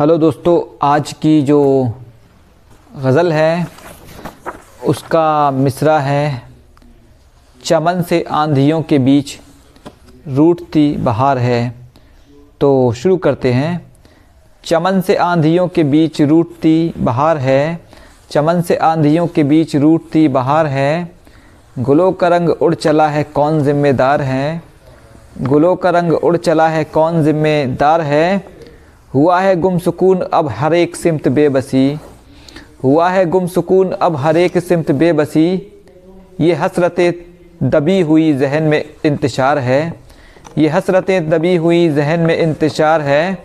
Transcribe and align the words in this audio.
Hello 0.00 0.16
दोस्तों, 0.18 0.60
आज 0.82 1.12
की 1.12 1.42
जो 1.42 1.92
गज़ल 2.96 3.32
है, 3.32 3.66
उसका 4.86 5.50
मिसरा 5.50 5.98
है, 5.98 6.42
चमन 7.64 8.02
से 8.02 8.22
आंधियों 8.22 8.80
के 8.82 8.98
बीच 8.98 9.36
रूठती 10.28 10.96
बहार 10.96 11.38
है। 11.38 11.74
तो 12.60 12.92
शुरू 12.92 13.16
करते 13.16 13.52
हैं। 13.52 13.92
चमन 14.64 15.00
से 15.00 15.16
आंधियों 15.16 15.68
के 15.68 15.84
बीच 15.84 16.20
रूठती 16.22 16.94
बहार 16.98 17.38
है, 17.38 17.80
चमन 18.30 18.62
से 18.62 18.76
आंधियों 18.76 19.26
के 19.26 19.44
बीच 19.44 19.76
रूठती 19.76 20.28
बहार 20.28 20.66
है। 20.66 21.12
गुलों 21.78 22.12
का 22.12 22.28
रंग 22.28 22.48
उड़ 22.50 22.74
चला 22.74 23.08
है, 23.08 23.24
कौन 23.24 23.62
ज़िम्मेदार 23.62 24.22
है? 24.22 24.62
गुलों 25.42 25.76
का 25.76 25.90
रंग 25.90 26.12
उड़ 26.12 26.36
चला 26.36 26.68
है, 26.68 26.84
कौन 26.84 27.22
ज़िम्मेदार 27.22 28.00
है? 28.00 28.59
हुआ 29.10 29.38
है 29.40 29.54
गुम 29.56 29.78
सुकून 29.78 30.20
अब 30.22 30.48
हर 30.48 30.74
एक 30.74 30.96
सिमत 30.96 31.26
बेबसी। 31.28 31.98
हुआ 32.84 33.08
है 33.10 33.24
गुम 33.26 33.46
सुकून 33.46 33.90
अब 33.92 34.16
हर 34.16 34.36
एक 34.36 34.58
सिमत 34.58 34.90
बेबसी। 34.92 35.46
ये 36.40 36.54
हसरतें 36.54 37.12
दबी 37.62 38.00
हुई 38.00 38.32
जहन 38.32 38.62
में 38.62 38.84
इंतशार 39.04 39.58
है। 39.58 39.80
ये 40.58 40.68
हसरतें 40.68 41.28
दबी 41.30 41.56
हुई 41.56 41.88
जहन 41.88 42.20
में 42.20 42.36
इंतशार 42.36 43.00
है। 43.00 43.38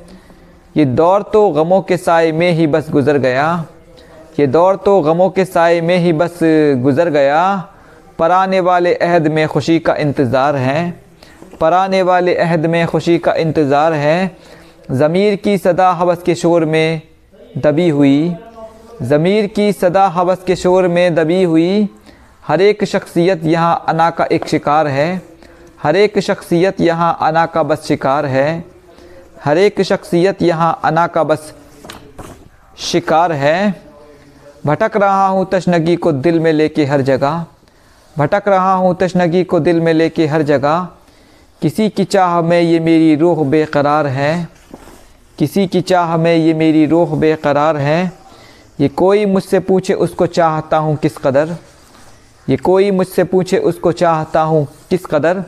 ये 0.76 0.86
दौर 0.86 1.22
तो 1.34 1.50
गमों 1.50 1.82
के 1.82 1.98
साय 1.98 2.32
में 2.32 2.52
ही 2.52 2.68
बस 2.68 2.90
गुज़र 2.92 3.18
गया। 3.18 3.66
ये 4.40 4.48
दौर 4.48 4.76
तो 4.76 5.00
गमों 5.02 5.30
के 5.30 5.46
साय 5.46 5.82
में 5.82 5.98
ही 5.98 6.14
बस 6.14 6.40
गुज़र 6.84 7.10
गया। 7.10 7.44
पराने 8.20 8.60
वाले 8.62 8.94
अहद 8.96 9.28
में 9.28 9.48
खुशी 9.48 9.80
का 9.80 9.96
इंतज़ार 9.96 10.56
है। 10.56 10.94
पराने 11.60 12.02
वाले 12.02 12.36
अहद 12.36 12.66
में 12.66 12.86
खुशी 12.88 13.18
का 13.20 13.34
इंतज़ार 13.34 13.94
है। 13.94 14.36
ज़मीर 14.92 15.36
की 15.36 15.58
सदा 15.58 15.90
हवस 15.92 16.22
के 16.24 16.34
शोर 16.36 16.64
में 16.66 17.02
दबी 17.58 17.88
हुई, 17.90 18.36
ज़मीर 19.02 19.48
की 19.48 19.72
सदा 19.74 20.06
हवस 20.08 20.44
के 20.48 20.56
शोर 20.56 20.88
में 20.88 21.16
दबी 21.16 21.42
हुई, 21.44 21.88
हर 22.44 22.62
एक 22.62 22.84
शख्सियत 22.84 23.44
यहाँ 23.46 23.86
अना 23.90 24.10
का 24.10 24.26
एक 24.32 24.48
शिकार 24.48 24.88
है, 24.88 25.22
हर 25.84 25.96
एक 25.96 26.20
शख्सियत 26.20 26.82
यहाँ 26.82 27.18
अना 27.22 27.46
का 27.46 27.64
बस 27.64 27.88
शिकार 27.88 28.26
है, 28.26 28.64
हर 29.44 29.58
एक 29.58 29.82
शख्सियत 29.82 30.42
यहाँ 30.42 30.80
अना 30.84 31.08
का 31.08 31.24
बस 31.24 31.54
शिकार 32.82 33.32
है। 33.32 33.84
भटक 34.66 34.98
रहा 34.98 35.28
हूँ 35.28 35.48
तशनगी 35.52 35.96
को 35.96 36.12
दिल 36.12 36.40
में 36.40 36.52
लेके 36.54 36.86
हर 36.86 37.02
जगह, 37.02 37.46
भटक 38.16 38.48
रहा 38.48 38.74
हूँ 38.74 38.96
तशनगी 38.96 39.44
को 39.44 39.60
दिल 39.60 39.80
में 39.82 39.94
लेके 39.94 40.28
हर 40.28 40.42
जगह, 40.44 40.88
किसी 41.62 41.90
की 41.90 42.04
चाह 42.06 42.42
में 42.42 42.62
ये 42.62 42.80
मेरी 42.80 43.16
रूह 43.16 43.44
बेकरार 43.44 44.08
है। 44.08 44.56
किसी 45.40 45.68
की 45.68 45.82
चाह 45.82 46.16
में 46.18 46.36
ये 46.36 46.54
मेरी 46.54 46.86
रूह 46.86 47.16
बेकरार 47.16 47.78
है। 47.78 48.12
ये 48.80 48.88
कोई 48.88 49.26
मुझसे 49.26 49.60
पूछे 49.60 49.94
उसको 49.94 50.26
चाहता 50.28 50.78
हूँ 50.78 50.96
किस 50.96 51.18
कदर। 51.18 51.56
ये 52.48 52.58
कोई 52.58 52.92
मुझसे 52.92 53.24
पूछे 53.24 53.58
उसको 53.58 53.92
चाहता 53.92 54.42
हूँ 54.42 54.68
किस 54.90 55.06
कदर। 55.06 55.44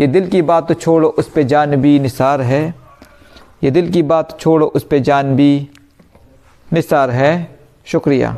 ये 0.00 0.06
दिल 0.06 0.28
की 0.28 0.42
बात 0.42 0.80
छोड़ो 0.80 1.08
उस 1.08 1.28
पर 1.28 1.42
जानबी 1.42 1.98
निसार 1.98 2.40
है। 2.40 2.74
ये 3.64 3.70
दिल 3.70 3.90
की 3.92 4.02
बात 4.02 4.36
छोड़ो 4.40 4.66
उस 4.66 4.84
पर 4.84 4.98
जानबी 4.98 5.68
निसार 6.68 7.10
है। 7.10 7.58
शुक्रिया। 7.86 8.36